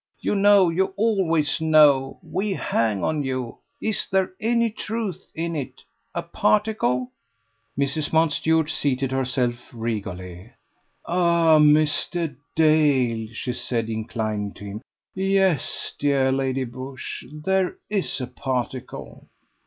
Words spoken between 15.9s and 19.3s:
dear Lady Busshe, there is a particle."